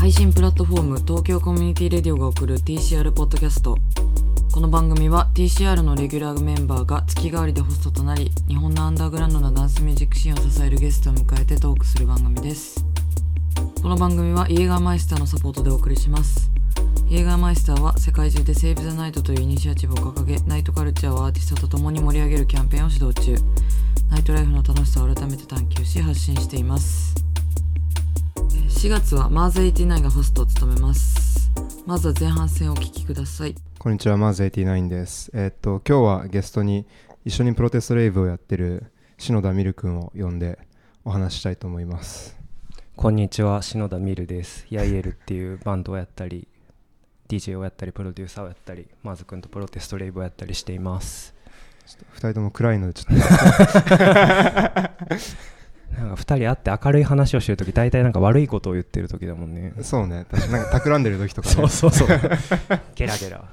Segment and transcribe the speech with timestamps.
[0.00, 3.76] 配信プラットフォーム東京コミュニティレディオが送る TCR ポッドキャスト。
[4.50, 12.82] この番組は TCR のレギュラーメンバーが月替わりでホストとなり日本のアンダーグラウンドなダンスミュージックシーンを支えるゲストを迎えてトークする番組です。
[13.82, 16.53] この番組はイエガーマイスターのサポートでお送りします。
[17.14, 23.36] イエガーマイスターは世界中でセーブ・ザ・ナイトというイニシアチブを掲げナイトカルチャーをアーティストと共に盛り上げるキャンペーンを指導中
[24.10, 27.14] ナイトライフの楽しさを改めて探求し発信しています
[28.34, 31.52] 4月はマーズ89がホストを務めます
[31.86, 35.30] まずは前半戦をお聞きくださいこんにちは、マーズ89です。
[35.34, 36.84] えー、っと、今日はゲストに
[37.24, 40.58] 一緒にプロテストレイブをやってる篠田ミル君を呼んで
[41.04, 42.36] お話したいと思います。
[42.96, 44.66] こんにちは、篠田ミルです。
[44.70, 46.48] ヤイエルっていうバンドをやったり、
[47.28, 51.34] DJ をやったり、プロデューサーをやったり、マーズ君とプロテストレイブをやったりしています。
[51.86, 53.24] 2人とも暗いのでちょっと。
[55.94, 59.74] なんか2人会って明るい話をしてるとき大体なんか悪いことを言ってるときだもんね。
[59.82, 60.26] そうね。
[60.50, 62.08] なんか企んでる時とか、ね、そうそうそう。
[62.96, 63.44] ゲラゲラ。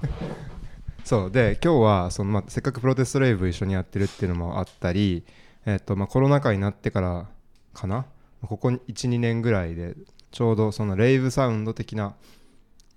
[1.03, 1.31] そう。
[1.31, 5.23] で今日はその、まあ、せっかくプロテストレイブ一緒にやってるっていうのもあったり、
[5.65, 7.27] えーとまあ、コロナ禍になってから
[7.73, 8.05] かな？
[8.47, 9.95] ここ12年ぐらいで
[10.31, 12.15] ちょうどそのレイブサウンド的な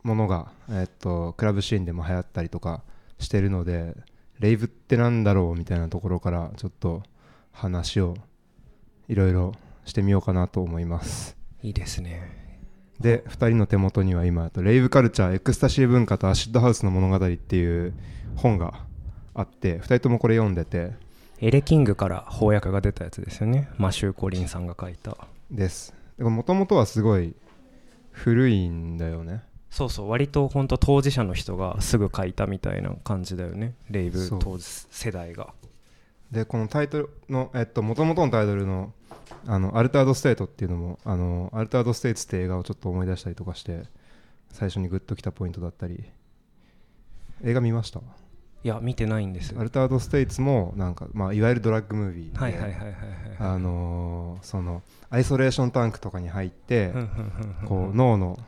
[0.05, 2.83] ものが、えーとクラブシーンでも流行ったりとか
[3.19, 3.97] してるので
[4.39, 7.03] レイブってなんだろうみたいなところからちょっと
[7.53, 8.15] 話を
[9.09, 9.53] いろいろ
[9.85, 11.37] してみようかなと思います。
[11.63, 12.45] いいですね。
[13.01, 17.93] で2人の手元には今レイブカルチャーエクスタシー文化とアシッドハウスの物語っていう
[18.37, 18.85] 本が
[19.35, 20.93] あって2人ともこれ読んでて
[21.41, 23.69] エレキングから翻訳が出たやつですよね。
[23.79, 25.17] マシュー・コリンさんが書いた。
[25.51, 25.95] です。
[26.19, 27.35] もともとはすごい
[28.13, 29.43] 古いんだよね
[29.75, 33.75] そうそう割と本当当事者の人がすぐ書いたみたいな感じだよね。
[33.91, 35.53] レイブ当世代が。
[36.31, 38.93] でこのタイトルのえっともともとのタイトルの
[39.49, 43.83] あの Altered State っていうのもあの Altered States って映画をちょっと思い出したりとかして
[44.53, 46.05] 最初にグッときたポイントだったり。
[47.43, 47.99] 映画見ました？
[47.99, 52.95] いや見てないんですアルタードステイツもなんか、まあ、いわゆるドラッグムービーはいはいはいはい
[53.41, 56.95] あのー、そのアイソレーションタンクとかに入って
[57.67, 58.39] こう脳の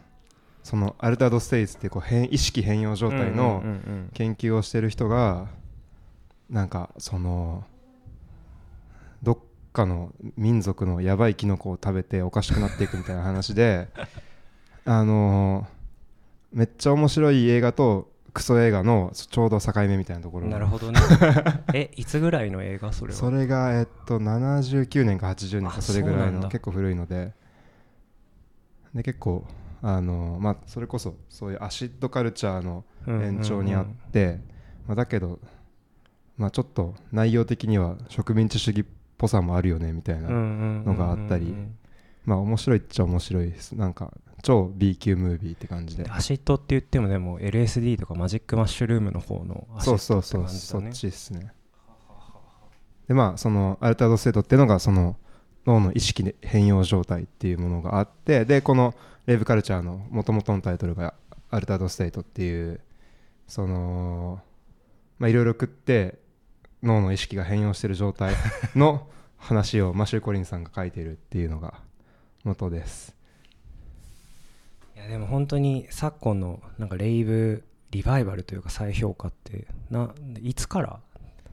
[0.66, 3.62] その Altered States ってこう変意識変容状態の
[4.14, 5.46] 研究をしてる人が
[6.50, 7.62] なんかその
[9.22, 9.38] どっ
[9.72, 13.86] かの民族のやばいキノコを食べておかしくなっていくみたいな話で
[14.84, 20.48] あのー、めっちゃ面白い映画とクソ映画のちょうど境目みたいなところ。
[20.48, 20.98] なるほどね。
[21.74, 22.92] えいつぐらいの映画？
[22.92, 23.16] それは。
[23.16, 27.34] それがえっと79年か80年かそれぐらいの結構古いので。
[28.92, 29.46] で結構
[29.82, 34.40] あのまあそれこそそういうアシッドカルチャーの延長にあって、
[34.86, 35.38] まあ、だけど
[36.36, 38.84] まあ、ちょっと内容的には植民地主義っ
[39.16, 41.54] ぽさもあるよねみたいなのがあったり
[42.26, 43.72] まあ面白いっちゃ面白いです。
[43.76, 46.10] なんか超 B 級ムービーって感じで。
[46.10, 51.52] アシッドって言ってもでも LSD とかマジックマッシュルームの方のアシッド、ね、そうそうそうそっちですね。
[53.06, 55.16] でまあその Altered State っていうのがその
[55.66, 58.94] 脳の意識変容状態っていうものがあってでこの
[59.26, 61.14] レイブカルチャーのもともとのタイトルが
[61.50, 62.80] アルタードステートっていう
[63.46, 64.40] その
[65.18, 66.18] まあいろいろ食って
[66.82, 68.34] 脳の意識が変容している状態
[68.76, 71.80] の話をマシュー・コリンさんが書いているっていうのが
[72.44, 73.16] 元です。
[74.94, 81.00] いやでも本当に昨今のなんかレイブリバイバルというか再評価ってないつから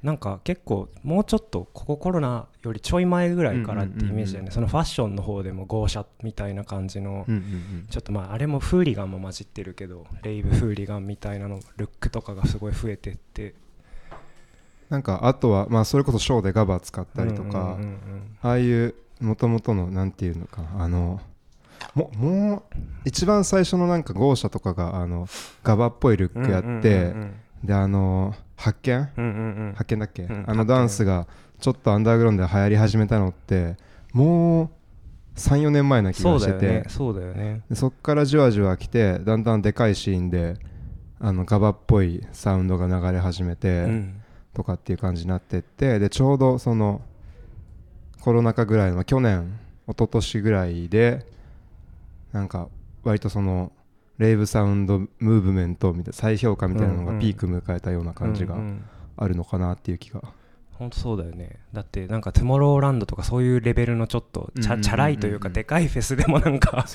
[0.03, 4.51] なんか結構もうちょっとここコロナよりちょい前ぐらいからってイメージだよね。
[4.51, 7.25] そのファッションの方でも豪奢みたいな感じの
[7.89, 13.55] ちょっとまああれもフーリガンも混じってるけどレイブフーリガンみたいなのルックとかがすごい増えてって。
[14.89, 17.79] なんかあとは、まあ、それこそショーでガバ使ったりとか、
[18.41, 21.19] ああいうもともとのなんていうのかあの
[21.95, 22.63] ももう
[23.05, 25.27] 一番最初のなんか豪車とかがあの
[25.63, 27.13] ガバっぽいルックやって、
[27.63, 31.27] であの発見、発見だっけ、あのダンスが
[31.59, 33.75] ちょっとアンダーグラウンドで流行り始めたのって
[34.13, 34.69] もう
[35.35, 36.89] 34年前な気がしてて。
[36.89, 37.61] そうだよね。
[37.73, 40.55] そっからじわじわ来てだんだんでかいシーンで
[41.19, 44.19] あのガバっぽいサウンドが流れ始めて、うん。
[44.53, 47.01] とかっていう感じになってってでちょうどその
[48.21, 51.25] コロナ禍ぐらいの去年一昨年ぐらいで
[52.31, 52.69] なんか
[53.03, 53.71] 割とその
[54.23, 58.55] レイブサウンドムーブメントみたいな再評価みたいなのがピーク迎えたような感じが
[59.17, 60.21] あるのかなっていう気が。
[60.71, 61.59] 本当そうだよね。
[61.73, 66.85] だってなんかトゥモローランドとかそういうレベルのちょっとチャ,、チャラいというかでかいフェスでもなんか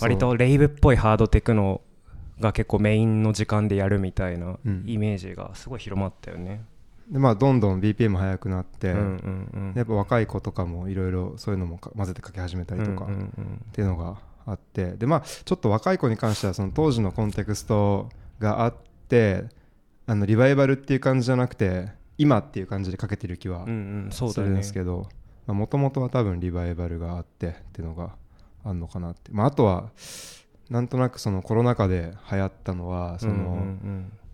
[0.00, 1.82] 割とレイブっぽいハードテクノ
[2.40, 6.64] が結構メインの時間でやるみたいなイメージがすごい広まったよね、
[7.10, 9.72] でまあどんどん BPM 速くなって、うんうんうん。
[9.76, 13.20] やっぱ若い子とかもいろいろそういうのもか混ぜて書き始めたりとかうんうん。
[13.20, 13.28] っ
[13.72, 14.16] ていうのが
[14.46, 18.08] あってでまあちょっと若い子に関してはその当時のコンテクスト
[18.38, 18.74] があっ
[19.08, 19.44] て
[20.06, 21.88] あのリバイバルっていう感じじゃなくて
[22.18, 23.70] 今っていう感じで書けてる気はす
[24.40, 25.08] るんですけど
[25.46, 28.10] もともとは多分リバイバルがあってっていうのが
[28.64, 29.90] あるのかなって、まあ、あとは
[30.68, 33.66] なんとなくそのコロナ禍で流行ったのはその、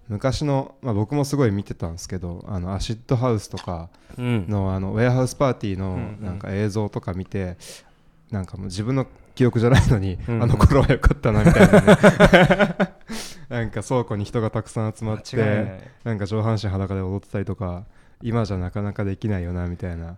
[0.09, 3.89] 昔の、まあ、僕もすごい見てたんですけどあのアシッドハウスとか
[4.19, 7.57] のあのウェアハウスパーティーのなんか映像とか見て
[8.31, 9.07] なんかもう自分の
[9.37, 10.35] 記憶じゃないのに、うん。
[10.37, 11.99] うんあの頃は良かったなみたいなね。
[13.49, 17.85] なんか倉庫に人がたくさん集まってなんか上半身裸で踊ってたりとか
[18.21, 20.17] 今じゃなかなかできないよなみたいな。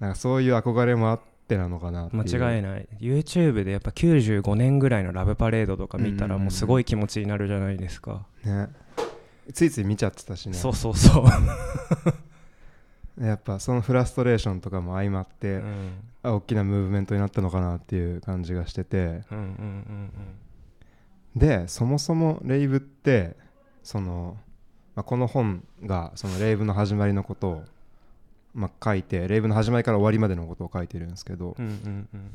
[0.00, 2.88] なんかそういう憧れもあってなのかな間違いない。
[2.98, 8.68] YouTube でやっぱ95年ぐらいのラブパレードとか見たらもうすごい気持ちになるじゃないですか、ね。
[9.52, 10.54] ついつい見ちゃってたしね。
[10.54, 11.24] そうそうそう、
[13.24, 15.64] やっぱそのフラストレーションとかも相まって、うん。
[15.64, 18.96] あ大きなムーブメントになったのかなっていう感じがしてて。
[18.98, 20.10] うんうんうん
[21.36, 23.36] でそもそもレイブって
[23.82, 24.36] その、
[24.94, 27.64] まあ、この本がそのレイブの始まりのことを、
[28.54, 32.08] まあ、書いてレイブの始まりから終わりまでのことを書いてるんですけど、うんうんうん。
[32.14, 32.30] うん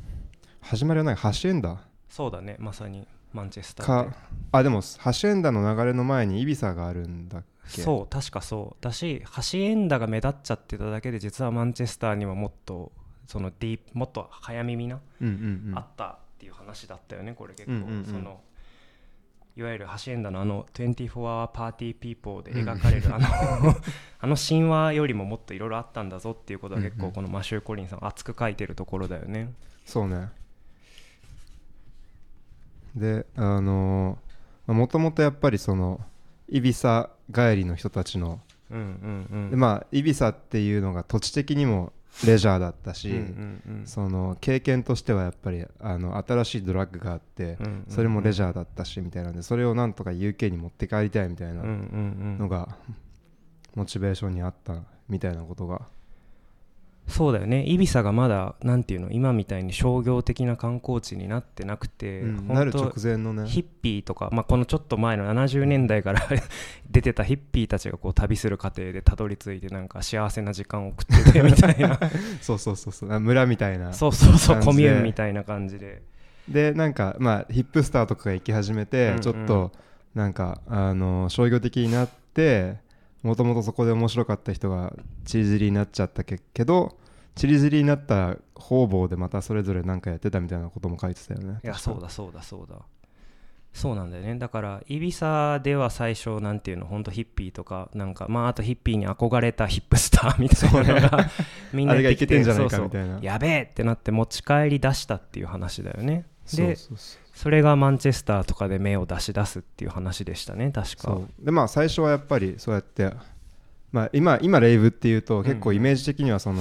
[0.60, 1.16] 始まりは何？
[1.16, 1.78] ハシエンダ
[2.10, 4.14] そうだねまさにマンチェスターか
[4.52, 7.80] あでもハシエンダの流れの前にイビサがあるんだっけ？
[7.80, 8.84] そう確かそう。
[8.84, 12.92] だしハシエンダが目立っちゃってただけで実はマンチェスターにはもっと
[13.30, 15.78] そのディープもっと早耳な、うんうんうん。
[15.78, 18.04] あったっていう話だったよねこれ結構、うんうんうん。
[18.04, 18.40] その
[19.56, 23.26] いわゆるハシエンダのあの24 hour パーティーピーポーで描かれるあの
[24.20, 29.52] あの神話よりももっといろいろあったんだぞっていうことは結うんうん構このマシュー・コリンさん熱く書いてるところだよね。
[29.84, 30.30] そうね。
[32.96, 34.18] であの
[34.66, 36.00] もともとやっぱりその
[36.48, 38.40] イビサ帰りの人たちの
[38.70, 39.50] うんうんうん。
[39.50, 41.92] でまあイビサっていうのが土地的にも
[42.26, 43.12] レジャーだったし、
[43.84, 47.56] その経験としてはやっぱりあの新しいドラッグがあって、
[47.88, 52.76] それもレジャーだったしみたいなんでそれをなんとか UK に持って帰りたいみたいなのが
[53.74, 55.82] モチベーションにあったみたいなことが
[57.10, 57.64] そうだよね。
[57.64, 63.48] イビサがまだなんていうの今みたいに商業的な観光地になってなくて、うんなる直前のね。
[63.48, 66.22] ヒッピーとか、まあ、このちょっと前の70年代から
[66.90, 71.98] 出てたヒッピーたちがこう旅する過程でたどり着いてなんか幸せな時間を送っててみたいな。
[72.40, 73.12] そうそうそうそう。
[73.12, 73.92] あ村みたいな。
[73.92, 76.02] そうそうそうコミューンみたいな感じで。
[76.48, 79.20] でなんかまあヒップスターとかが行き始めて、うんうん。
[79.20, 79.72] ちょっと
[80.14, 82.76] なんかあの商業的になって
[83.22, 84.94] もともとそこで面白かった人が
[85.24, 86.96] チリジリになっちゃったけけど
[87.34, 91.60] チリジリになった方々でまたそれぞれ何かやってたみたいなことも書いてたよね。
[91.62, 92.76] いやそうだそうだそうだ。
[93.72, 94.34] そうなんだよね。
[94.36, 101.30] だからイビサでは最初なんていうの本当ヒッピーとかなんかまああとヒッピーに憧れたヒップスターみたいなのが
[101.72, 106.26] みんなあれがいけてんじゃないかそうそうみたいなやべえってなって持ち帰り出したっていう話だよね。
[106.46, 111.18] そうでそうそうそれがマンチェスターとかで芽を出し出すっていう話でしたね確か。
[111.38, 113.14] でまあ最初はやっぱりそうやって、
[113.92, 116.60] まあ、今今レイブっていうと結構イメージ的にはその、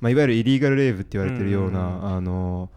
[0.00, 2.16] まあ、いわゆるイリーガルレイブって言われてるような、うんうんうん。
[2.16, 2.70] あの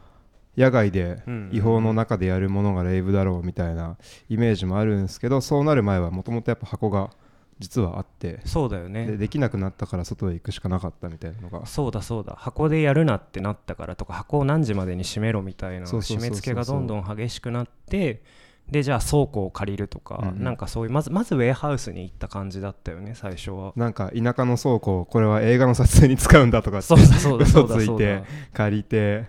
[0.57, 1.49] 野外でうん。
[1.53, 3.95] 違法の中でやるものがレイブだろうみたいな
[4.27, 7.11] イメージもあるんですけどそうなる前はもともとやっぱ箱が
[7.59, 9.07] 実はあってそうだよね。
[9.07, 11.65] でできなくなったから外へ行くしかなかったみたいなのが。
[11.65, 12.35] そうだそうだ。
[12.37, 18.21] 箱でやるなってなったからとか箱を何時までに閉めろみたいな締め付けがどんどん激しくなって
[18.69, 20.43] でじゃあ倉庫を借りるとか、うんうん。
[20.43, 23.73] なんかそういうまずまずウェアハウスに行った感じだったよね最初は。
[23.75, 28.23] なんか田舎の倉庫をこれは映画の撮影に使うんだとかってそうだそうだそ嘘ついて
[28.53, 29.25] 借りて。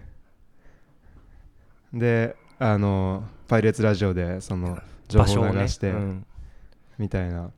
[1.95, 5.93] であのパイレーツラジオでその情報を流してね。
[5.93, 6.27] うん。
[6.99, 7.51] みたいな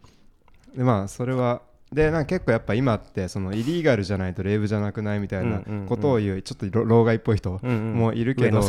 [0.74, 1.62] でまあそれは
[1.92, 8.62] でなんか結構やっぱ今ってそのイリーガルじゃないとレイブじゃなくないみたいなことを言うちょっと老老害っぽい人もいるけど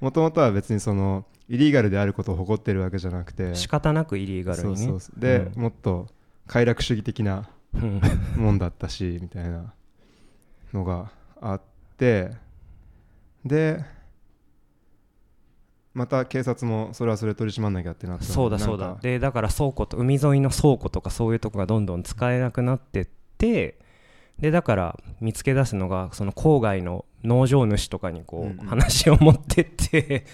[0.00, 4.76] もともとは別にそのイリーガルであることを誇ってるわけじゃなくて仕方なくイリーガルにね。
[4.76, 5.20] そうそうそう。
[5.20, 5.62] で、うん。
[5.62, 6.08] もっと
[6.46, 8.00] 快楽主義的なうん。
[8.36, 9.74] もんだったしみたいな
[10.72, 11.10] のが
[11.40, 11.60] あっ
[11.98, 12.30] て
[13.44, 13.84] で
[15.96, 18.98] また警察もそれはそれ取り締まんなきゃってなったのでそうだそうだ。
[19.00, 23.78] でだから倉庫と海沿いの倉庫とかそういうとこがどんどん使えなくなってって
[24.38, 28.66] でだから見つけ出すのがその郊外の農場主とかにこう、うんうん。
[28.66, 30.26] 話を持ってって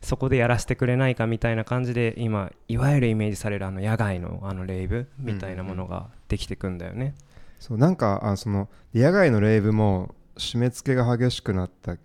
[0.00, 7.16] そこでやらせてくれないかみたいな感じで今いわゆるイメージされるあの野外のあのレイブみたいなものができてくんだよね、
[7.58, 11.96] そうなんかあその野外のレイブも締め付けが激しくなった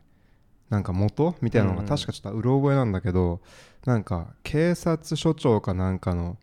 [0.74, 3.42] なんか元みたいなのが確かちょっとうろ覚えなんだけど、
[3.86, 6.36] なんか警察署長かなんかの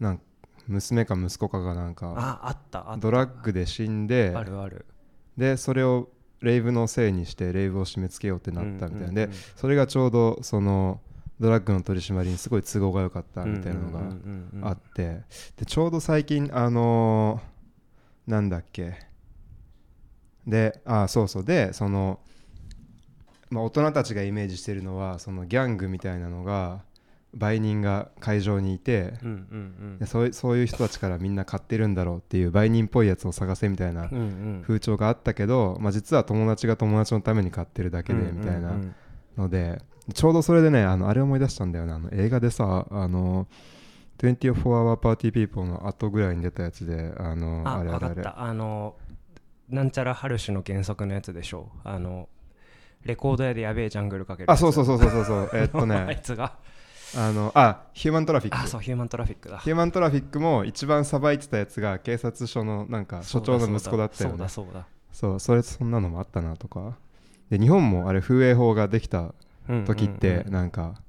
[0.00, 0.20] なん
[0.68, 4.84] 娘か息子かがなんかああったドラッグで死んであるある。
[5.38, 6.10] でそれを
[6.42, 9.12] レイブのせいにしてレイブを締め付けようってなったみたいな。
[9.14, 11.00] でそれがちょうどその
[11.40, 13.92] ドラッグの取り締まりにすごい都合が良かったみたいなの
[14.60, 15.22] があって。
[15.56, 18.94] でちょうど最近あのー、なんだっけ。
[20.46, 21.44] であそうそう。
[21.44, 22.20] でその、
[23.52, 26.80] まあ、大人たちがイメージしてるのはそのギャングみたいなのが
[27.34, 29.14] 売人が会場にいて、
[29.98, 34.10] でそうそういう人たちからみんな買ってるんだろうっていう売人っぽいやつを探せみたいな
[34.62, 38.72] 風潮があったけど、まあ、実は友達が友達のために買ってるだけでみたいな
[39.36, 39.80] ので
[40.14, 41.92] ちょうどそれでねあのあれ思い出したんだよね。
[41.92, 43.46] あの映画でさあの
[44.18, 48.22] 24 Hour Party People の後ぐらいに出たやつであのあれあれあれ。
[48.24, 48.94] あの
[49.68, 51.70] なんちゃらハルシュの原作のやつでしょ。
[51.82, 52.28] あの
[53.04, 55.50] レコード屋でやべえジャングルかけるあそうそうそうそうそう。
[55.54, 55.96] えっとね。
[56.08, 56.56] あいつが。
[57.14, 58.58] あのあヒューマントラフィック。
[58.58, 59.58] あそうヒューマントラフィックだ。
[59.58, 64.36] ヒューマントラフィックも一番さばいてたやつが警察署のなんか署長の息子だったよね。
[64.36, 66.96] そうだそうだそうそれそんなのもあったなとか。
[67.50, 69.34] で日本もあれ風営法ができた
[69.86, 71.02] 時ってなんか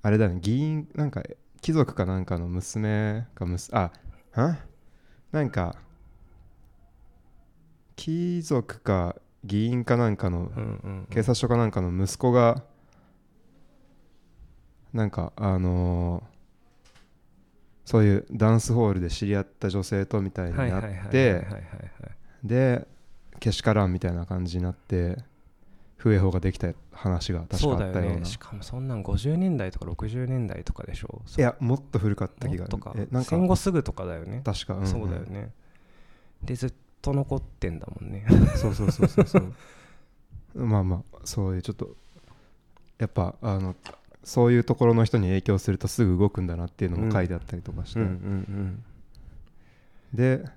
[0.00, 1.22] あれだね議員なんか
[1.60, 3.92] 貴族かなんかの娘かむすあ
[4.32, 4.56] は
[5.32, 5.76] なんか
[7.94, 10.50] 貴族か議員かなんかの
[11.10, 12.62] 警察署かなんかの息子が
[14.92, 21.46] なんかあのー、そういうダンスホールで知り合った女性とみたいになって
[22.44, 22.86] で
[23.40, 25.16] けしからんみたいな感じになって
[25.98, 31.22] 風営法ができた話が確かあったようね、しかもそんなん50年代とか60年代とかでしょ。
[31.38, 34.42] いやもっと古かった気がとか戦後すぐとかだよね。
[34.44, 35.52] 確か、うんうん、そうだよね。
[36.42, 36.72] でずっ
[37.02, 38.24] と残ってんだもんね。
[38.56, 39.54] そうそうそうそうそう。
[40.54, 41.96] まあまあそういうちょっと
[42.98, 43.74] やっぱあの
[44.24, 48.84] そういうところの人に影響するとすぐ動くんだなっていうのも書いてあったりとかして、うんうんうん
[50.14, 50.50] でっ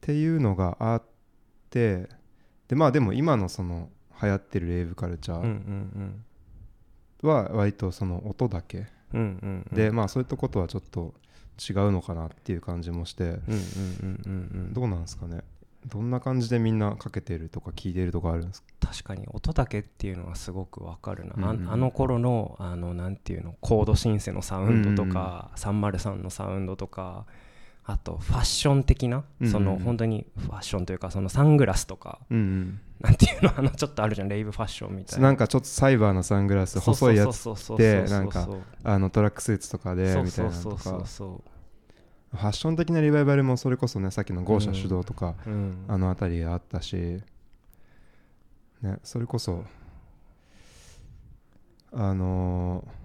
[0.00, 1.02] ていうのがあっ
[1.68, 2.08] て
[2.66, 3.90] でまあでも今のその
[4.22, 6.12] 流行ってるレイブカルチャー
[7.20, 8.86] は割とその音だけ、
[9.72, 11.14] でまあそういったことはちょっと
[11.58, 13.40] 違うのかなっていう感じもして。
[14.72, 15.42] どうなんですかね。
[15.86, 18.68] どんな感じでみんなかけてるとか聞いてるとかあるんですか？
[18.80, 27.26] 確かに音だけっていうのはすごくわかるな、うんうん、あの頃のあのなんていうのコードシンセのサウンドとか、うんうん、303のサウンドとか
[27.88, 35.28] あとファッション的な、その本当にファッションというかそのサングラスとか、うんうん、なんていうのあのちょっとあるじゃんレイブファッションみたいな。
[35.28, 38.46] なんかちょっとサイバーのサングラス細いやつでなんか
[38.84, 40.50] あのトラックスーツとかでみたいな。
[40.50, 47.22] とかファッション的なリバイバルもそれこそねさっきの豪者主導とか、うん、あの辺りあったし、
[48.82, 49.64] ね、それこそ
[51.94, 52.97] あのー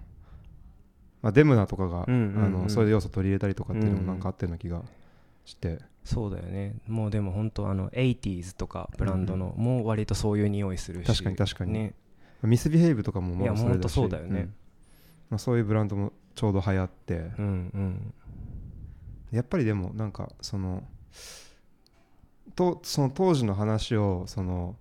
[1.24, 4.82] まあ、デムナとかが、あのそういう要素取り入れたりとかっていうのもなんかあったような気が
[5.46, 6.76] して、そうだよね。
[6.86, 11.06] もうでも本当あの 80s とかブランドの、もう割とそういう匂いするし。
[11.06, 11.94] 確かに確かに、ね、
[12.42, 13.92] ミスビヘイブとかももうそれだし。
[13.92, 14.54] そうだよね、うん、
[15.30, 18.14] まあ、そういうブランドもちょうど流行って、うんうん、
[19.30, 20.82] やっぱりでもなんかその
[22.54, 24.76] とその当時の話をその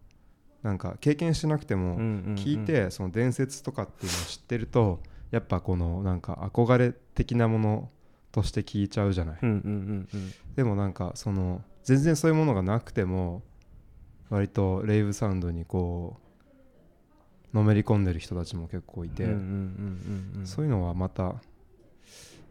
[0.61, 1.97] なんか経験してなくても
[2.35, 4.99] 聞いてその伝説とかっていうのを知ってると
[5.33, 7.89] やっぱこのなんか憧れ的なもの
[8.31, 9.39] として聞いちゃうじゃない、
[10.55, 13.41] でもなんかその全然そういうものがなくても
[14.29, 16.17] 割とレイブサウンドにこ
[17.51, 19.25] うのめり込んでる人たちも結構いて。
[20.45, 21.33] そういうのはまた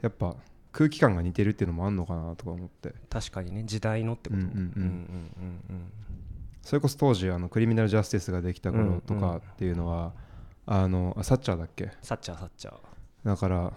[0.01, 0.35] やっぱ
[0.73, 2.95] 空気感が似てるっていうのもあるのかなとか思って。
[3.09, 4.43] 確かにね時代のってこと。
[6.62, 10.12] それこそ当時あのクリミナル・ジャスティスができた頃とかっていうのは、
[10.75, 11.91] あのサッチャーだっけ？
[12.00, 12.76] サッチャーサッチャー。
[13.25, 13.73] だから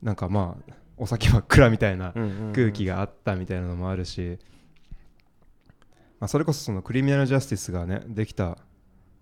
[0.00, 2.14] なんかまあお酒真っ暗みたいな
[2.54, 4.38] 空気があったみたいなのもあるし、
[6.20, 8.56] まあ、それこそそのクリミナル・ジャスティスがねできた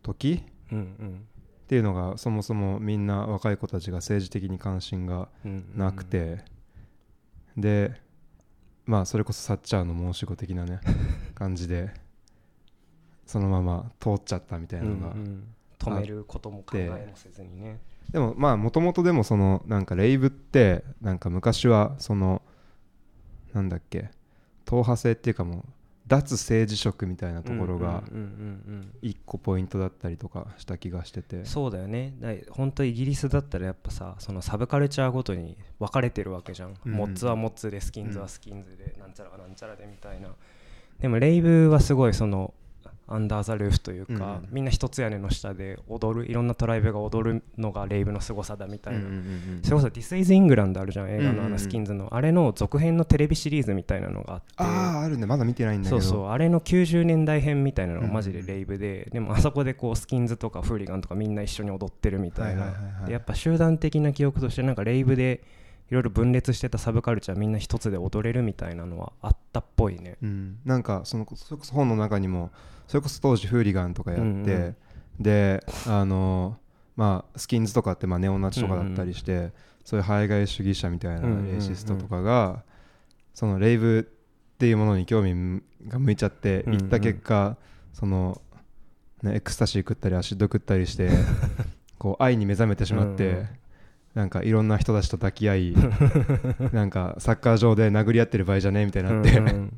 [0.04, 1.26] 時、うんうん、
[1.64, 5.28] っていうのがそもそもみんな若い子たちが政治的に関心が
[5.74, 6.44] なくて、
[7.56, 8.00] で
[8.86, 10.80] まあそれこそサッチャーの申し子的なね
[11.34, 11.92] 感じで
[13.26, 17.80] そのまま通っちゃったみたいなのが、うんうん止めることも考えもせずにね。
[18.12, 22.42] でもまあもともとでもそのなんかレイブってなんか昔はその
[23.52, 24.10] なんだっけ
[24.64, 25.64] 党派制っていうかもう
[26.06, 28.02] 脱政治色みたいなところが
[29.00, 31.44] 一個ポイントだったりとかした気がしてて。
[31.44, 32.14] そうだよね。
[32.50, 40.30] 本当イギリスだったらやっぱさそのサブカルチャーごとに分かれてるわけじゃん、うん、モッツはモッツでスキンズはスキンズで、なんちゃらはなんちゃらでみたいな。
[40.98, 42.52] でもレイブはすごいその
[43.10, 49.00] アンダーザルーフというか、みんな一つ屋根の下で踊るいろんなトライブが踊るのがレイブの凄さだみたいな、
[49.62, 54.46] それこそ「This is England」あるじゃん映画のあのスキンズの、あれの続編のテレビシリーズみたいなのがあって。
[54.58, 55.26] あああるね。
[55.26, 62.72] まだ見てないんだけどそうそうあれの90年代編みたいなのがマジでレイブで、でもあそこでこうスキンズとかフーリガンとかみんな一緒に踊ってるみたいな、
[63.08, 65.42] やっぱ集団的な記憶としてなんかレイブで
[65.90, 72.50] いろいろ分裂してたサブカルチャーみんな一つで踊れるみたいなのはあったっぽいね、うん、なんかそのそれこそ本の中にも
[72.90, 74.76] それこそ当時フーリガンとかやって、うんうん、
[75.20, 76.58] であの
[76.96, 79.52] まあスキンズとかってまあネオナチとかだったりして、うんうん、
[79.84, 82.64] そういう排外主義者みたいなレイシストとかが、
[83.32, 87.56] そのレイブっていうものに興味が向いちゃって行った結果、うんうん、
[87.92, 88.42] その、
[89.22, 91.10] ね、エクスタシー食ったりアシッド食ったりして
[91.96, 93.48] こう愛に目覚めてしまって、うんうん
[94.12, 95.74] なんかいろんな人たちと抱き合い
[96.74, 99.38] なんかサッカー場で殴り合ってる場合じゃねえみたいになって。
[99.38, 99.72] うん、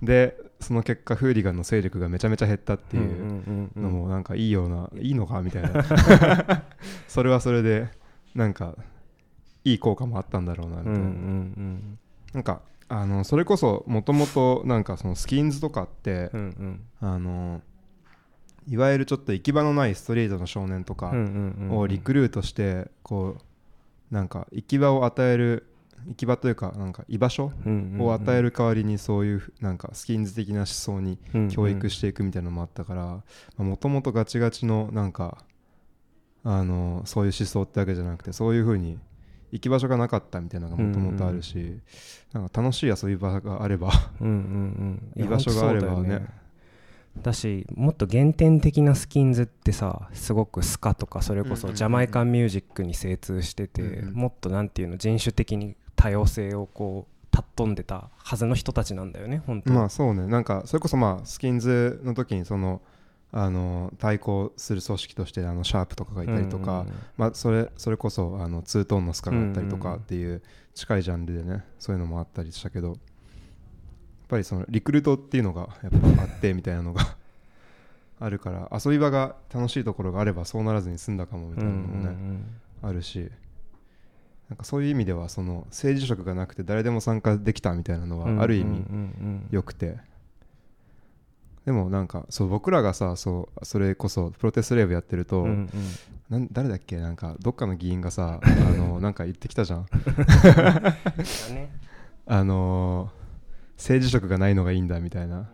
[0.00, 6.64] でその結果フーリガンの勢力がめちゃめちゃ減ったっていうのもなんかいいようないいのかみたいな。
[7.08, 7.88] それはそれで
[8.34, 8.76] なんか
[9.64, 11.00] いい効果もあったんだろうなみたいな、
[12.34, 16.40] なんかあのそれこそもともとなんかそのスキンズとかって、うん
[17.00, 17.62] うん、あの
[18.68, 21.12] いわゆるちょっと行き場のないストリートの少年とか
[21.70, 23.38] をリクルートしてこ
[24.10, 25.71] うなんか行き場を与える
[26.06, 27.52] 行き場というかなんか居場所
[27.98, 31.18] を与える代わりにそういうなんかスキンズ的な思想に
[31.50, 35.38] 教育していくみたいなのもあったからもともとガチガチのなんか
[36.44, 38.98] あのそういう思想ってわけじゃなくてそういうふうに
[39.52, 41.78] 行き場所がなかったみたいなのがもともとあるし
[42.32, 43.92] なんか楽しい遊び場があれば
[45.14, 46.42] 居場所があればね。
[47.20, 60.26] だしもっと原点的なスキンズってさすごくスカとかそれこそジャマイカンミュージックに精通してて、うんうん、もっとなんていうの人種的に多様性をこう尊んでたはずの人たちなんだよね本当まあそうね。
[60.26, 62.82] なんかそれこそまあスキンズの時にその
[63.34, 70.42] あの対抗する組織としてあのシャープとかがいたりとか、うんうんまあ、それそれこそあのツートーンのスカがあったりとかっていう
[70.74, 72.98] 近いジャンルでねそういうのもあったりしたけど
[74.32, 77.16] ぱりそのリクルートっていうのがやっぱあってみたいなのが
[78.18, 82.40] あるから遊び場が楽しいところがあればそうならずに済んだかもみたいなのもね、
[82.80, 83.30] あるし
[84.52, 88.84] なんかそういう意味ではその政治色がなくて誰でも参加できたみたいなのはある意味
[89.50, 89.96] 良くて。
[91.64, 95.70] でもなんかそう僕らがさそうそれこそプロテストレーブやってると、うん
[96.30, 96.98] うん、誰だっけ？
[96.98, 99.86] なんかどっかの議員がさ あのなんか言ってきたじゃん。
[102.26, 103.22] あのー
[103.78, 105.48] 政治色がないのがいいんだみたいな、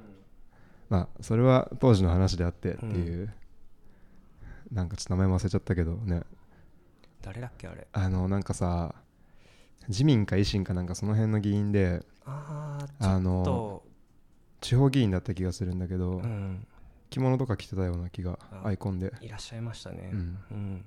[0.91, 3.33] まあそれは当時の話であってっていう、
[4.71, 6.23] うん、なんかちょっと名前も忘れちゃったけどね
[7.23, 7.87] 誰だっけあれ？
[7.93, 8.95] あのなんかさ
[9.89, 13.83] 自民か維新かなんかその辺の議員でああの
[14.61, 16.67] 地方議員だった気がするんだけど、うん、
[17.11, 19.13] 着物とか着てたような気がアイコンで。
[19.21, 20.85] いらっしゃいましたね、うん、うん、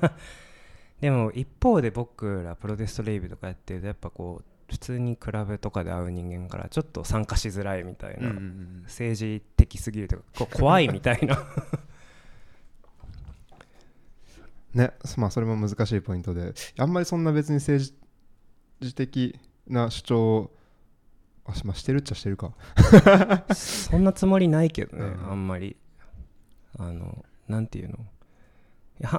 [1.00, 11.36] でも一方で僕らプロテストレイブとかやってるとやっぱこう普通にクラブとかで会う人間からちょっと参加しづらいみたいな、うんうんうん、政治的すぎるとか怖いみたいな
[14.74, 17.92] ねまあそれも難しいポイントであんまりそんな別に政
[18.80, 20.50] 治的な主張を
[21.48, 22.54] あまあ、してるっちゃしてるか。
[23.54, 25.76] そんなつもりないけどね、うん、あんまり。
[26.78, 27.98] あのなんていうの。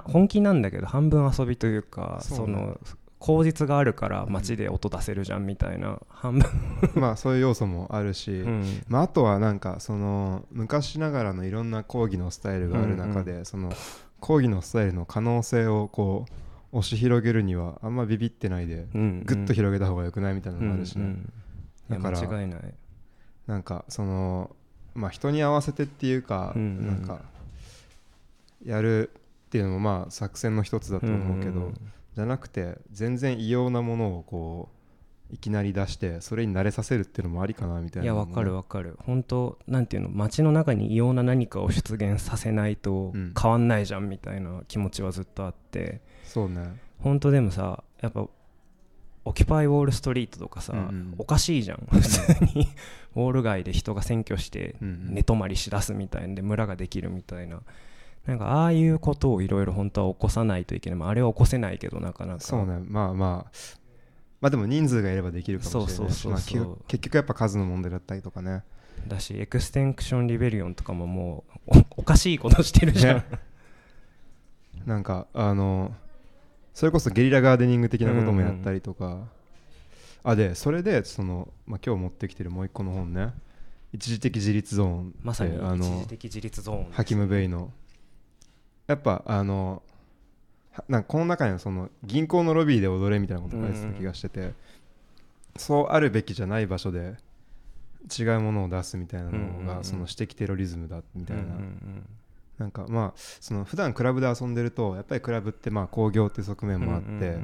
[0.06, 2.80] 本気なんだけど半分遊びというかその
[3.20, 6.50] 口実があるから街で音出せるじゃんみたいな半分。
[6.96, 13.72] まあそういう要素もあるし、うん、まあ、あとはなんかその昔ながらのいろんな講義のスタイルがある中で、うんうん、その
[14.20, 16.26] 講義のスタイルの可能性をこ
[16.74, 21.16] う押し広げるにはあんまビビってないで、ぐっと広げた方がよくないみたいなのもあるしね、
[21.90, 22.74] だから間違いない。
[23.48, 24.56] なんかその
[24.94, 27.22] まあ人に合わせてっていうか、なんか
[28.66, 31.72] やるっていうのもまあ作戦の一つだと思うけど、
[32.16, 34.77] じゃなくて全然異様なものをこう
[35.32, 38.98] いきなり出してそれに慣れさせるっていうのもありかなみたいな、いやわかるわかる。
[39.06, 46.80] 本当なんていうの街の中に異様な何かを出現させないと変わんないじゃんみたいな気持ちはずっとあって、そうね。
[47.00, 48.26] 本当でもさやっぱ
[49.26, 51.86] Occupy Wall Street とかさ、うんうん、おかしいじゃん。
[51.92, 52.22] 普通
[52.56, 52.68] に。
[53.16, 57.62] ウォール街で人が占拠して寝泊まりしだすみたいんで村ができるみたいな。
[58.28, 62.40] なんかああいうことをいろいろ本当は起こさないといけない、まあ、あれは起こせないけどなかなか。
[62.42, 62.80] そうね。
[62.86, 63.52] まあまあ
[64.40, 68.64] まあでも人数がいればできるかもしれないそうそうそう、結局やっぱ数の問題だったりとかね。
[69.08, 73.26] だしエクステンクションリベリオンとかももうおかしいことしてるじゃん、ね、
[74.86, 75.94] なんかあの
[76.74, 79.28] それこそゲリラガーデニング的なこともやったりとか、うんうん、
[80.24, 83.34] あでそれでその、まあ、今日持ってきてるもう一個の本ね。
[83.94, 87.72] 一時的自立ゾーンまさにあの一時的自立ゾーンハキム・ベイの。
[88.86, 89.82] やっぱあの
[90.88, 94.54] なんかこの中にその銀行のロビーで踊れみたいなこと書いてた気がしてて、
[95.58, 97.16] そうあるべきじゃない場所で
[98.18, 101.44] 違うものを出すみたいなのがその私的テロリズムだみたいな、
[102.58, 107.38] なんかまあその普段クラブで遊んでるとやっぱりクラブってまあ興行って側面もあって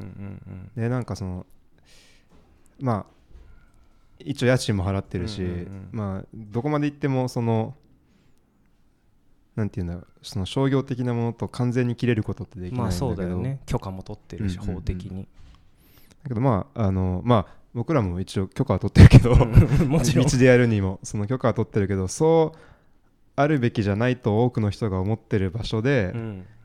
[0.75, 1.45] でなんかその
[2.79, 3.13] まあ
[4.19, 7.75] 一応家賃も払ってるし、まあどこまで行ってもその
[9.55, 13.59] なんていうんだその商業的なものと完全に切れることってできないんだけど、まあ、そうだよね。
[13.65, 15.27] 許可も取ってるし、法的に。
[16.23, 19.35] だけどまああのまあ僕らも一応許可は取ってるけど
[19.85, 20.25] もちろん。
[20.25, 22.59] 道でやるにもその許可は取ってるけどそう
[23.35, 26.13] あるべきじゃないと多くの人が思ってる場所で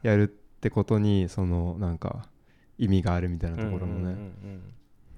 [0.03, 0.27] やるっ
[0.61, 2.29] てことにそのなんか
[2.79, 4.17] 意味があるみたいなところもね、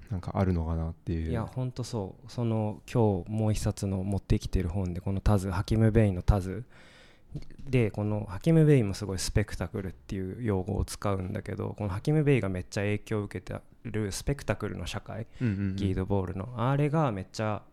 [0.09, 1.29] なんかあるのかなっていう。
[1.29, 2.31] いやほんとそう。
[2.31, 6.63] その今日もう一冊の持ってきてる本でこのタズハキム・ベイのタズ
[7.69, 16.49] でこのハキム・ベイもすごいスペクタクルっていう用語を使うんだけどこのハキム・ベイがめっちゃ影響を受けてるスペクタクルの社会、ギードボールの。
[16.57, 17.63] あれがめっちゃ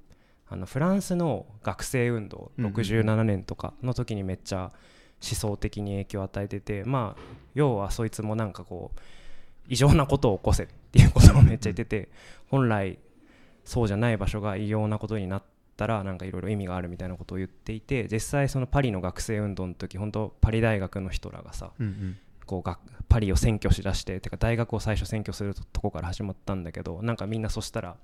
[0.50, 4.72] あのフランスの学生運動67年とかの時にめっちゃ
[5.22, 7.22] 思想的に影響を与えててまあ
[7.54, 9.00] 要はそいつもなんかこう
[9.68, 12.08] 異常なことを起こせっていうことをめっちゃ言ってて
[12.48, 12.98] 本来
[13.64, 15.42] そうじゃない場所が異様なことになっ
[15.78, 21.70] たらなんかいろいろ意味があるみたいなことを言っていて実際そのパリの学生運動の時本当パリ大学の人らがさ、
[22.44, 22.70] こう
[23.08, 27.96] パリを占拠しだしててか大学を最初占拠するとこから始まったんだけどなんかみんなそしたら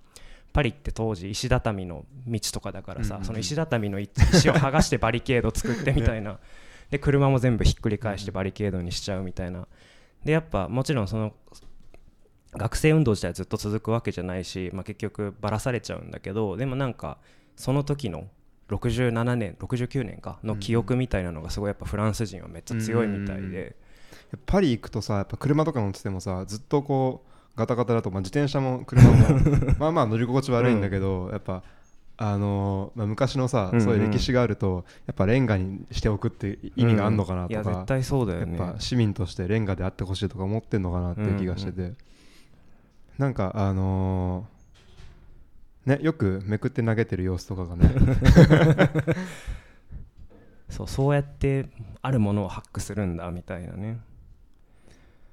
[0.52, 4.08] パリって当時石畳の道とかだからさ、その石畳の石
[4.48, 6.38] を剥がしてバリケード作ってみたいな。
[6.90, 9.66] で車も全部ひっくり返してバリケードにしちゃうみたいな。
[10.24, 11.32] でやっぱもちろんその
[12.52, 17.18] 学生運動自体ずっと続くわけじゃないし、まあ、結局ばらされちゃうんだけどでもなんか
[17.56, 18.28] その時の
[18.68, 23.76] 67年69年かの記憶みたいなのがすごいやっぱフランス人はめっちゃ強いみたいで、
[24.46, 29.16] パリ行くとさやっぱ車とか乗っててもさずっとこうガタガタだと、まあ、自転車も車も
[29.78, 31.62] まあまあ乗り心地悪いんだけど、うん、やっぱ
[32.16, 41.96] あのー、まあ、昔のさ、うんうん、そういう歴史があるとやっぱレンガにしておくって意味があるのかなとか、うん、絶対そうだよ、ね、やっぱ市民としてレンガであってほしいとか思ってんのかなっていう気がしてて、うんうん、
[43.18, 44.53] なんかあのー、
[45.86, 47.90] ねよくめくって投げてる様子とかがね。
[50.70, 51.68] そうそうやって
[52.02, 54.00] あるものをハックするんだみたいなね。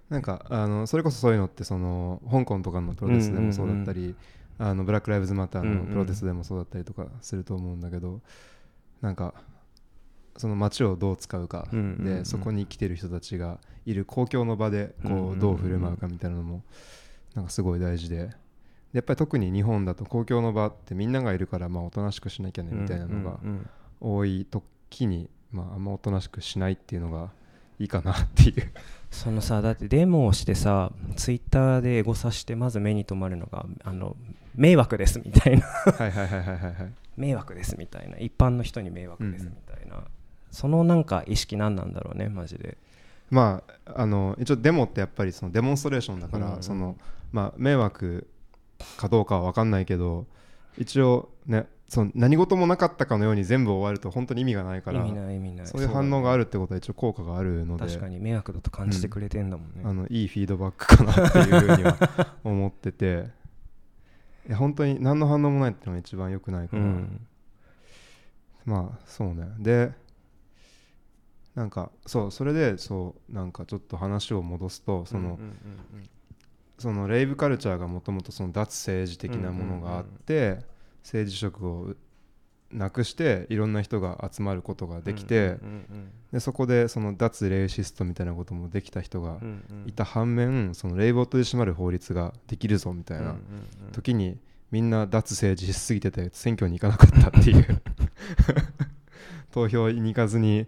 [0.09, 4.17] なんかあのそれこそそういうのってその香港とかのプロテストでもそうだったり、うんうんうん。
[4.59, 8.21] あのブラック・ライブズ・マターのプロテストでもそうだったりとかすると思うんだけど、
[9.01, 9.33] なんか
[10.37, 16.63] その街をどう使うかで、そこに来てる人たちがいる公共の場でこうどう振る舞うかみたいなのも
[17.33, 18.29] なんかすごい大事で
[18.93, 23.39] やっぱり特に日本だと公共の場ってみんながいるからまあおとなしくしなきゃねみたいなのが
[23.99, 27.29] 多い時にまああんまおとなしくしないっていうのが
[27.79, 28.71] いいかなっていう。
[29.09, 34.15] そのさだってデモをしてさツイッターでエゴサしてまず目に留まるのがあの
[34.55, 35.65] 迷惑ですみたいな。
[35.65, 38.17] はいはいはいはいはい迷惑ですみたいな。
[38.17, 40.03] 一般の人に迷惑ですみたいな、うん
[40.51, 42.77] そのなんか意識何なんだろうねマジで。
[43.29, 46.97] まああの一応デモってやっぱりそのデモンストレーションだから、うんうん、その
[47.31, 48.27] まあ迷惑
[48.97, 50.25] かどうかは分かんないけど
[50.77, 55.05] 一応ねその何事もなかったかのように全部終わると本当に意味がないから
[55.65, 63.25] そういう反応があるってことは一応効果があるので確かに迷惑だと感じてくれてんだもんね、うん、あのいいフィードバックかなっていうふうには思ってて。
[64.47, 67.27] いや本当に何の反応もないっていうのが一番良くないから、うん、
[68.65, 69.47] まあそうね。
[69.59, 69.91] で
[71.53, 75.37] なんかそうそれでそうなんかちょっと話を戻すとその、
[76.81, 80.59] そのレイブカルチャーがもともとその脱政治的なものがあって、
[81.03, 81.95] 政治色を
[82.71, 85.57] なくしていろんな人が集まることができて、
[86.31, 89.37] でそこでその脱レイシストみたいなこともできた人が
[89.85, 93.35] いた反面そのレイボートで締まる法律ができるぞみたいな
[93.91, 94.39] 時に
[94.71, 97.81] みんな脱政治しすぎてて選挙に行かなかったっていう。
[99.51, 100.65] 投票に行かずに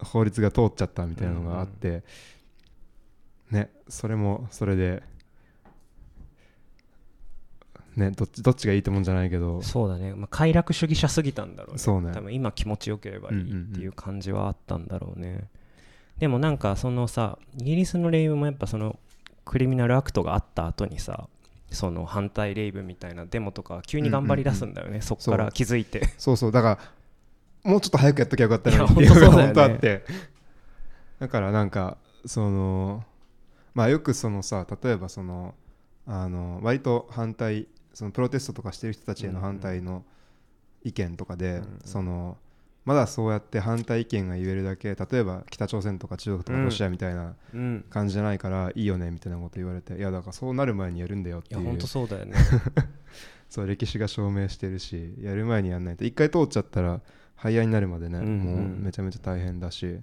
[0.00, 2.02] 法律が通っちゃったみたいなのがあって、
[3.50, 5.02] ねそれもそれで
[7.96, 9.62] ね、どっちどっちがいいってもんじゃないけど。
[9.62, 11.78] そうだね、まあ、快楽主義者すぎたんだろうね。
[11.78, 12.10] そうね。
[12.12, 15.48] 多分今気持ちよければいいっていう感じはあったんだろうね、うんうんうん、
[16.18, 18.98] でもなんかそのさイギリスのレイブもやっぱその
[19.44, 21.28] クリミナルアクトがあった後にさ
[21.70, 26.08] その反対レイブみたいなデモとか急に頑張り出すんだよね、うんうんうん、そこから気づいて。
[26.18, 26.52] そうそう。
[26.52, 26.78] だか
[27.64, 30.04] らもうちょっと早くやっときゃよかったなっていうのが本当あって。
[31.18, 33.04] だからなんかその
[33.74, 35.54] まあよくそのさ例えばその
[36.06, 40.04] あの割と反対そのプロテストとかしてる人たちへの反対の
[40.82, 42.36] 意見とかで、その
[42.84, 47.34] まだそうやって反対意見が言えるだけ例えば北朝鮮とか中国とかロシアみたいな
[47.88, 51.60] 感じじゃないからいいよねみたいなこと言われていやだからそうなる前にやるんだよっていう。
[51.62, 52.34] いや本当そうだよね。
[53.48, 56.04] そう歴史が証明してるしやる前にやんないと。
[56.04, 57.00] 一回通っちゃったら
[57.36, 60.00] 廃屋になるまでね、もうめちゃめちゃ大変だし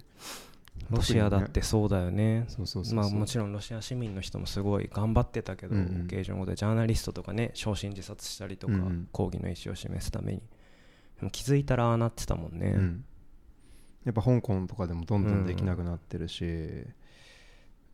[0.90, 2.46] ロシアだってそうだよね。
[2.92, 10.42] まあもちろんロシア市民の人もすごい頑張ってたけど、うんうん、ゲージョン語でジャーナリストとかね焼身自殺したりとか、うんうん、抗議の意思を示すために。
[11.18, 13.04] でも気づいたらああなってたもんね、うん、
[14.04, 16.44] やっぱ香港とかでもどんどんできなくなってるし、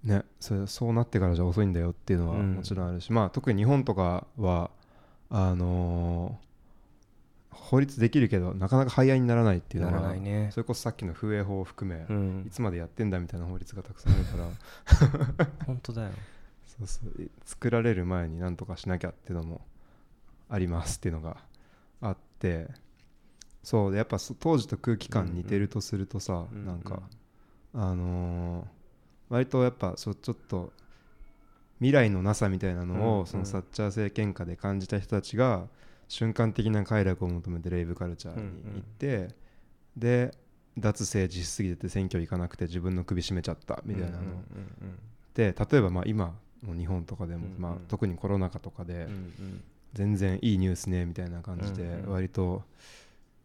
[0.03, 4.71] ね、それそうなってからじゃ遅いんだよっていうのはもちろんあるし、まあ特に日本とかは
[5.29, 6.48] あのー、
[7.61, 14.37] 法律できるけどなかなか廃案にならないっていうのは、ね、それこそさっきの風営法を含め、うん、いつまでやってんだみたいな法律がたくさんあるか
[15.37, 15.47] ら。
[15.67, 16.11] 本当だよ。
[16.65, 17.31] そうそう。
[17.45, 19.61] 作られる前になんとかしなきゃっていうのも
[20.49, 21.37] ありますっていうのが
[22.01, 22.69] あって。
[23.63, 23.97] そう。
[23.97, 27.03] やっぱ当時と空気感似てるとするとさ、うん、なんか、
[27.75, 28.67] あのー、
[29.29, 30.73] 割とやっぱそちょっと
[31.81, 35.67] 未来のなさみたいなのを、そのサッチャー政権下で感じた人たちが
[36.09, 38.43] 瞬間的な快楽を求めてレイブカルチャーに
[38.75, 39.29] 行って、
[39.97, 40.35] で
[40.79, 44.23] 脱政治しすぎてて選挙行かなくて自分の首絞めちゃったみたいなの。
[45.35, 49.09] で例えばまあ今の日本とかでも、まあ、特にコロナ禍とかで
[49.93, 52.63] 全然いいニュースねみたいな感じで割と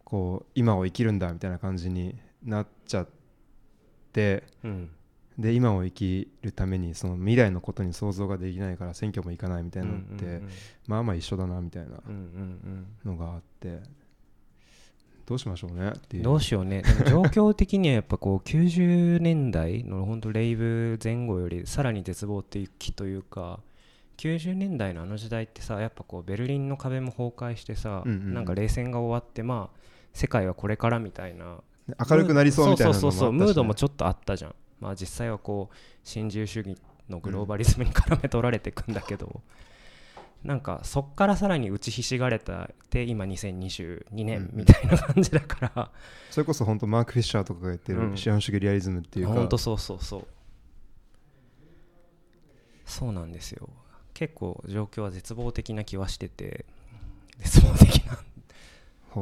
[0.04, 3.08] こう今を生きるんだみたいな感じになっちゃっ
[4.12, 4.90] て、うん、
[5.38, 10.42] で今を生きるためにその未来のことに想像ができないから選挙も行かないみたいなのって、
[10.86, 12.00] まあまあ一緒だなみたいな
[13.04, 13.80] のがあって。
[15.26, 16.22] どうしましょうねっていう。
[16.22, 16.82] どうしようね。
[17.08, 23.60] 状況的にはやっぱこう 90年代の本当レイブ前後よりさらに絶望的というか
[24.18, 29.80] 90年代のあの時代ってさやっぱこうベルリンの壁も崩壊してさ、うんうん、なんか冷戦が終わってまあ
[30.12, 31.60] 世界はこれからみたいな。
[32.10, 33.32] 明るくなりそうみたいなそうそうそう。
[33.32, 36.76] ムードもちょっとあったじゃんまあ実際はこう新自由主義
[37.08, 39.40] のグローバリズムに絡め取られていくんだけど、
[40.44, 45.88] うん、なんかそっからさらに打ちひしがれたで今2022年みたいな感じだから、うん、
[46.30, 49.32] それこそ本当マーク・フィッシャーとかが言ってる資本主義リアリズムっていうか。
[49.32, 50.26] 本当そうそうそう。
[52.84, 53.70] そうなんですよ。
[54.12, 56.66] 結構状況は絶望的な気はしてて
[57.38, 58.18] 絶望的な。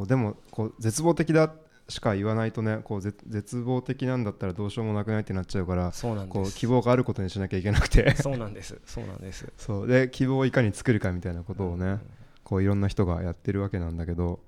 [0.07, 1.55] でもこう絶望的だ
[1.93, 5.93] しか言わないとねこう絶望的なんだったらどうしようもなくないってなっちゃうから
[6.29, 8.15] こう希望があることにしなきゃいけなくて。
[8.17, 8.81] そうなんです。
[8.87, 9.53] そうなんです。
[9.59, 9.87] そう。
[9.87, 12.01] で希望をいかに作るかみたいなことをね、うん、
[12.45, 14.41] こういろんな人がやってるわけなんだけど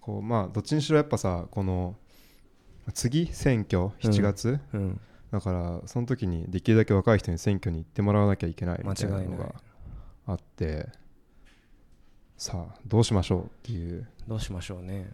[0.00, 1.96] こうまあどっちにしろやっぱさこの
[2.94, 4.80] 次選挙7月、うん。
[4.80, 9.54] うん、だからその時にできるだけ若い人に選挙に行ってもらわなきゃいけないみたいなのが
[10.26, 10.88] あって
[12.38, 14.08] さあどうしましょうっていう。
[14.26, 15.12] どうしましょうね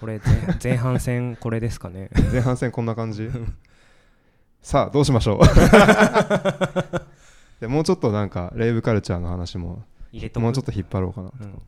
[0.00, 0.20] これ
[0.62, 2.08] 前半戦これですかね。
[2.32, 3.28] 前半戦こんな感じ？
[4.62, 5.40] さあどうしましょう。
[7.60, 9.82] でもうちょっとなんかレイブカルチャーの話も
[10.40, 11.62] もうちょっと引っ張ろうかな、うん